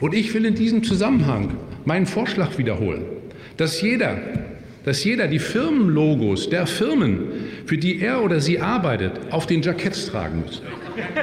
[0.00, 3.02] Und ich will in diesem Zusammenhang meinen Vorschlag wiederholen,
[3.56, 4.18] dass jeder,
[4.84, 7.24] dass jeder die Firmenlogos der Firmen,
[7.64, 10.62] für die er oder sie arbeitet, auf den Jacketts tragen muss.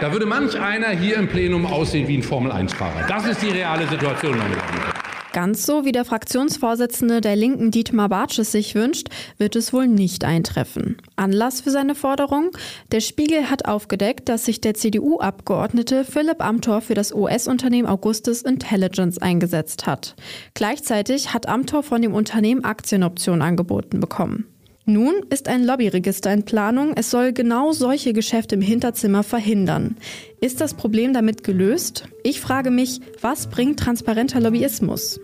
[0.00, 3.06] Da würde manch einer hier im Plenum aussehen wie ein Formel-1-Fahrer.
[3.08, 4.97] Das ist die reale Situation, meine Damen und Herren.
[5.32, 9.86] Ganz so wie der Fraktionsvorsitzende der Linken Dietmar Bartsch es sich wünscht, wird es wohl
[9.86, 10.96] nicht eintreffen.
[11.16, 12.50] Anlass für seine Forderung?
[12.92, 19.18] Der Spiegel hat aufgedeckt, dass sich der CDU-Abgeordnete Philipp Amthor für das US-Unternehmen Augustus Intelligence
[19.18, 20.14] eingesetzt hat.
[20.54, 24.46] Gleichzeitig hat Amthor von dem Unternehmen Aktienoptionen angeboten bekommen.
[24.88, 26.94] Nun ist ein Lobbyregister in Planung.
[26.96, 29.98] Es soll genau solche Geschäfte im Hinterzimmer verhindern.
[30.40, 32.08] Ist das Problem damit gelöst?
[32.24, 35.20] Ich frage mich, was bringt transparenter Lobbyismus?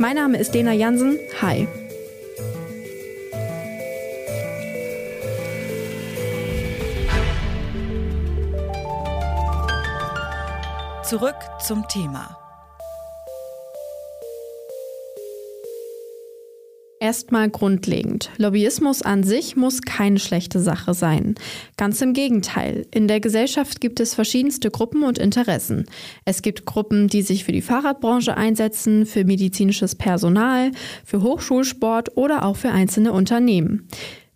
[0.00, 1.20] Mein Name ist Dena Jansen.
[1.40, 1.68] Hi.
[11.04, 12.43] Zurück zum Thema.
[17.04, 18.30] Erstmal grundlegend.
[18.38, 21.34] Lobbyismus an sich muss keine schlechte Sache sein.
[21.76, 22.86] Ganz im Gegenteil.
[22.92, 25.84] In der Gesellschaft gibt es verschiedenste Gruppen und Interessen.
[26.24, 30.70] Es gibt Gruppen, die sich für die Fahrradbranche einsetzen, für medizinisches Personal,
[31.04, 33.86] für Hochschulsport oder auch für einzelne Unternehmen.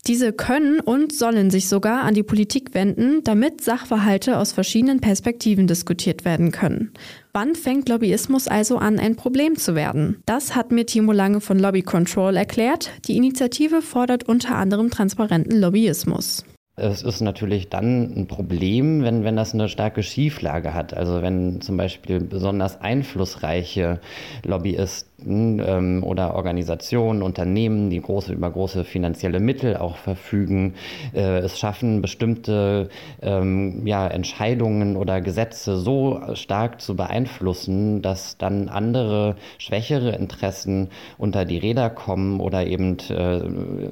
[0.06, 5.66] Diese können und sollen sich sogar an die Politik wenden, damit Sachverhalte aus verschiedenen Perspektiven
[5.66, 6.92] diskutiert werden können.
[7.40, 10.20] Wann fängt Lobbyismus also an, ein Problem zu werden?
[10.26, 12.90] Das hat mir Timo Lange von Lobby Control erklärt.
[13.06, 16.44] Die Initiative fordert unter anderem transparenten Lobbyismus.
[16.74, 20.94] Es ist natürlich dann ein Problem, wenn, wenn das eine starke Schieflage hat.
[20.94, 24.00] Also wenn zum Beispiel besonders einflussreiche
[24.44, 30.74] Lobbyisten ähm, oder Organisationen, Unternehmen, die große, über große finanzielle Mittel auch verfügen,
[31.14, 32.88] äh, es schaffen, bestimmte
[33.22, 41.44] ähm, ja, Entscheidungen oder Gesetze so stark zu beeinflussen, dass dann andere schwächere Interessen unter
[41.44, 43.40] die Räder kommen oder eben äh,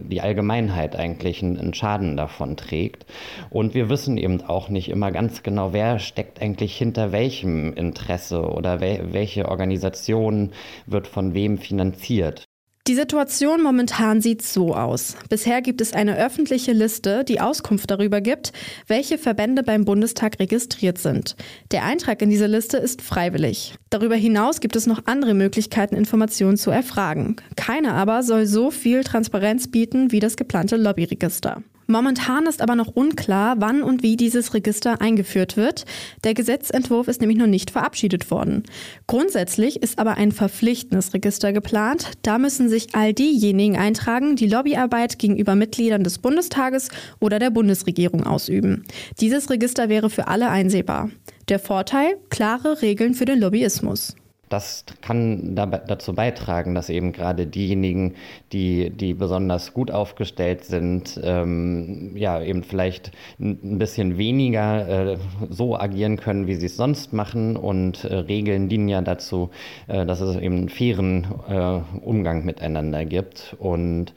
[0.00, 3.06] die Allgemeinheit eigentlich einen, einen Schaden davon trägt.
[3.50, 8.42] Und wir wissen eben auch nicht immer ganz genau, wer steckt eigentlich hinter welchem Interesse
[8.42, 10.50] oder wel welche Organisation
[10.86, 12.44] wird von wem finanziert.
[12.86, 15.16] Die Situation momentan sieht so aus.
[15.30, 18.52] Bisher gibt es eine öffentliche Liste, die Auskunft darüber gibt,
[18.86, 21.34] welche Verbände beim Bundestag registriert sind.
[21.72, 23.76] Der Eintrag in diese Liste ist freiwillig.
[23.88, 27.36] Darüber hinaus gibt es noch andere Möglichkeiten, Informationen zu erfragen.
[27.56, 31.62] Keine aber soll so viel Transparenz bieten wie das geplante Lobbyregister.
[31.86, 35.84] Momentan ist aber noch unklar, wann und wie dieses Register eingeführt wird.
[36.24, 38.64] Der Gesetzentwurf ist nämlich noch nicht verabschiedet worden.
[39.06, 42.10] Grundsätzlich ist aber ein verpflichtendes Register geplant.
[42.22, 46.88] Da müssen sich all diejenigen eintragen, die Lobbyarbeit gegenüber Mitgliedern des Bundestages
[47.20, 48.84] oder der Bundesregierung ausüben.
[49.20, 51.10] Dieses Register wäre für alle einsehbar.
[51.48, 52.16] Der Vorteil?
[52.30, 54.16] Klare Regeln für den Lobbyismus
[54.48, 58.14] das kann dazu beitragen, dass eben gerade diejenigen,
[58.52, 65.18] die, die besonders gut aufgestellt sind, ähm, ja, eben vielleicht ein bisschen weniger äh,
[65.50, 67.56] so agieren können, wie sie es sonst machen.
[67.56, 69.50] Und äh, Regeln dienen ja dazu,
[69.88, 73.56] äh, dass es eben einen fairen äh, Umgang miteinander gibt.
[73.58, 74.14] Und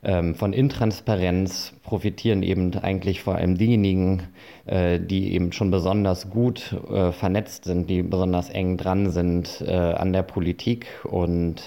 [0.00, 4.24] von Intransparenz profitieren eben eigentlich vor allem diejenigen,
[4.66, 9.72] äh, die eben schon besonders gut äh, vernetzt sind, die besonders eng dran sind äh,
[9.72, 10.86] an der Politik.
[11.04, 11.62] Und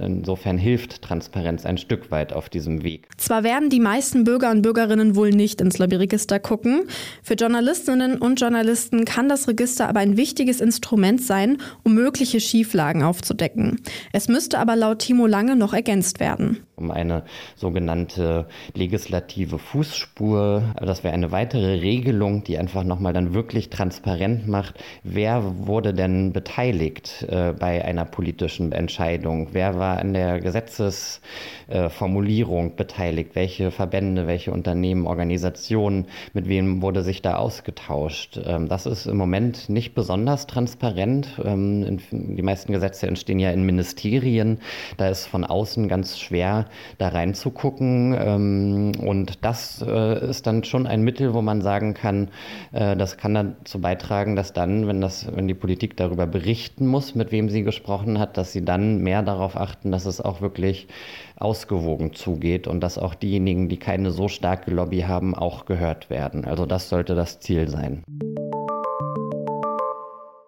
[0.00, 3.08] insofern hilft Transparenz ein Stück weit auf diesem Weg.
[3.16, 6.82] Zwar werden die meisten Bürger und Bürgerinnen wohl nicht ins Lobbyregister gucken.
[7.22, 13.02] Für Journalistinnen und Journalisten kann das Register aber ein wichtiges Instrument sein, um mögliche Schieflagen
[13.02, 13.80] aufzudecken.
[14.12, 16.58] Es müsste aber laut Timo Lange noch ergänzt werden.
[16.76, 17.24] Um eine
[17.64, 20.74] sogenannte legislative Fußspur.
[20.76, 26.34] Das wäre eine weitere Regelung, die einfach nochmal dann wirklich transparent macht, wer wurde denn
[26.34, 34.26] beteiligt äh, bei einer politischen Entscheidung, wer war an der Gesetzesformulierung äh, beteiligt, welche Verbände,
[34.26, 36.04] welche Unternehmen, Organisationen,
[36.34, 38.38] mit wem wurde sich da ausgetauscht.
[38.44, 41.40] Ähm, das ist im Moment nicht besonders transparent.
[41.42, 44.58] Ähm, die meisten Gesetze entstehen ja in Ministerien.
[44.98, 46.66] Da ist von außen ganz schwer,
[46.98, 47.08] da
[47.54, 48.16] reinzugucken.
[48.18, 52.28] Ähm, und das äh, ist dann schon ein Mittel, wo man sagen kann,
[52.72, 57.14] äh, das kann dazu beitragen, dass dann, wenn das, wenn die Politik darüber berichten muss,
[57.14, 60.88] mit wem sie gesprochen hat, dass sie dann mehr darauf achten, dass es auch wirklich
[61.36, 66.44] ausgewogen zugeht und dass auch diejenigen, die keine so starke Lobby haben, auch gehört werden.
[66.44, 68.02] Also das sollte das Ziel sein.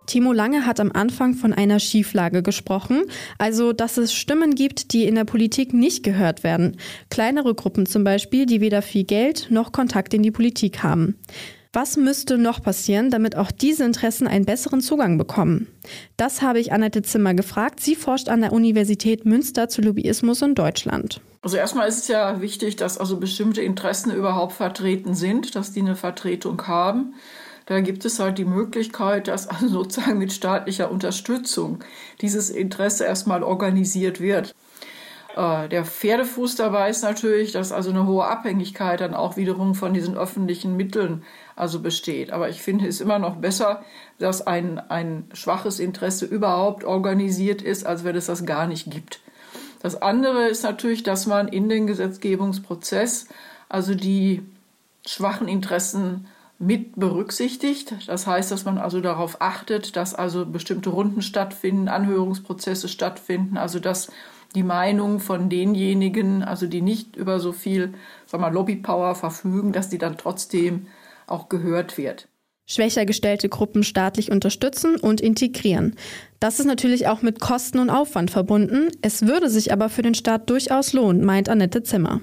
[0.07, 3.03] Timo Lange hat am Anfang von einer Schieflage gesprochen,
[3.39, 6.79] also dass es Stimmen gibt, die in der Politik nicht gehört werden.
[7.11, 11.19] Kleinere Gruppen zum Beispiel, die weder viel Geld noch Kontakt in die Politik haben.
[11.73, 15.67] Was müsste noch passieren, damit auch diese Interessen einen besseren Zugang bekommen?
[16.17, 17.81] Das habe ich Annette Zimmer gefragt.
[17.81, 21.21] Sie forscht an der Universität Münster zu Lobbyismus in Deutschland.
[21.43, 25.81] Also erstmal ist es ja wichtig, dass also bestimmte Interessen überhaupt vertreten sind, dass die
[25.81, 27.15] eine Vertretung haben.
[27.67, 31.81] Da gibt es halt die Möglichkeit, dass also sozusagen mit staatlicher Unterstützung
[32.21, 34.55] dieses Interesse erstmal organisiert wird.
[35.37, 39.93] Äh, der Pferdefuß dabei ist natürlich, dass also eine hohe Abhängigkeit dann auch wiederum von
[39.93, 41.23] diesen öffentlichen Mitteln
[41.55, 42.33] also besteht.
[42.33, 43.85] Aber ich finde es immer noch besser,
[44.19, 49.21] dass ein, ein schwaches Interesse überhaupt organisiert ist, als wenn es das gar nicht gibt.
[49.83, 53.27] Das andere ist natürlich, dass man in den Gesetzgebungsprozess
[53.69, 54.43] also die
[55.07, 56.27] schwachen Interessen
[56.59, 57.95] mit berücksichtigt.
[58.07, 63.79] Das heißt, dass man also darauf achtet, dass also bestimmte Runden stattfinden, Anhörungsprozesse stattfinden, also
[63.79, 64.11] dass
[64.55, 67.93] die Meinung von denjenigen, also die nicht über so viel
[68.27, 70.87] sag mal, Lobbypower verfügen, dass die dann trotzdem
[71.27, 72.29] auch gehört wird.
[72.69, 75.95] Schwächer gestellte Gruppen staatlich unterstützen und integrieren.
[76.41, 78.89] Das ist natürlich auch mit Kosten und Aufwand verbunden.
[79.03, 82.23] Es würde sich aber für den Staat durchaus lohnen, meint Annette Zimmer.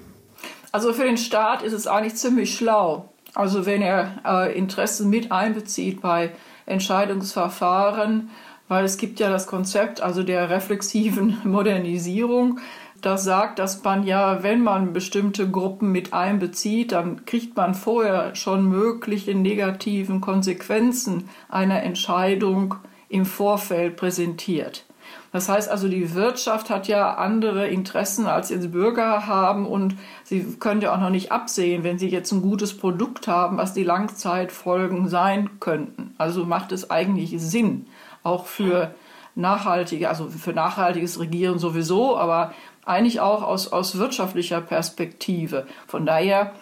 [0.74, 3.12] Also für den Staat ist es eigentlich ziemlich schlau.
[3.35, 6.31] Also wenn er äh, Interessen mit einbezieht bei
[6.65, 8.30] Entscheidungsverfahren,
[8.68, 12.59] weil es gibt ja das Konzept also der reflexiven Modernisierung,
[13.01, 18.33] das sagt, dass man ja, wenn man bestimmte Gruppen mit einbezieht, dann kriegt man vorher
[18.33, 22.75] schon mögliche negativen Konsequenzen einer Entscheidung
[23.09, 24.85] im Vorfeld präsentiert.
[25.32, 30.44] Das heißt also, die Wirtschaft hat ja andere Interessen als jetzt Bürger haben und sie
[30.60, 33.84] können ja auch noch nicht absehen, wenn sie jetzt ein gutes Produkt haben, was die
[33.84, 36.14] Langzeitfolgen sein könnten.
[36.20, 37.88] Also macht es eigentlich Sinn,
[38.22, 38.94] auch für
[39.34, 42.54] nachhaltige, also für nachhaltiges Regieren sowieso, aber
[42.86, 45.66] eigentlich auch aus, aus wirtschaftlicher Perspektive.
[45.88, 46.54] Von daher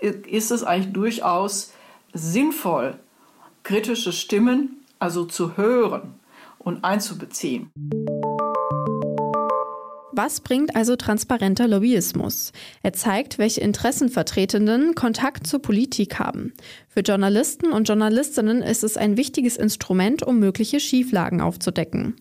[0.00, 1.72] ist es eigentlich durchaus
[2.12, 2.98] sinnvoll,
[3.62, 6.19] kritische Stimmen also zu hören
[6.60, 7.70] und einzubeziehen.
[10.12, 12.52] Was bringt also transparenter Lobbyismus?
[12.82, 16.52] Er zeigt, welche Interessenvertretenden Kontakt zur Politik haben.
[16.88, 22.16] Für Journalisten und Journalistinnen ist es ein wichtiges Instrument, um mögliche Schieflagen aufzudecken.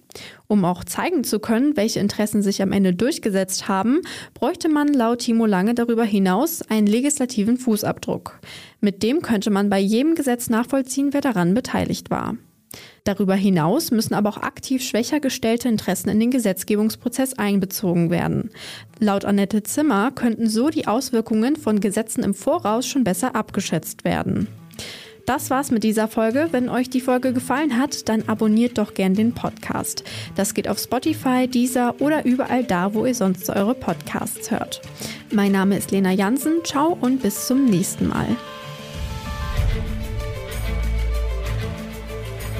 [0.48, 4.02] Um auch zeigen zu können, welche Interessen sich am Ende durchgesetzt haben,
[4.34, 8.40] bräuchte man laut Timo Lange darüber hinaus einen legislativen Fußabdruck.
[8.80, 12.38] Mit dem könnte man bei jedem Gesetz nachvollziehen, wer daran beteiligt war.
[13.10, 18.52] Darüber hinaus müssen aber auch aktiv schwächer gestellte Interessen in den Gesetzgebungsprozess einbezogen werden.
[19.00, 24.48] Laut Annette Zimmer könnten so die Auswirkungen von Gesetzen im Voraus schon besser abgeschätzt werden.
[25.26, 26.50] Das war's mit dieser Folge.
[26.52, 30.04] Wenn euch die Folge gefallen hat, dann abonniert doch gern den Podcast.
[30.36, 34.84] Das geht auf Spotify, Deezer oder überall da, wo ihr sonst eure Podcasts hört.
[35.32, 36.64] Mein Name ist Lena Jansen.
[36.64, 38.28] Ciao und bis zum nächsten Mal.